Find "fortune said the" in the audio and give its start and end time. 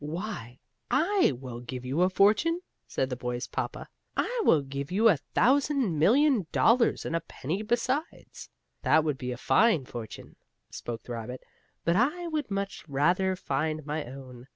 2.09-3.15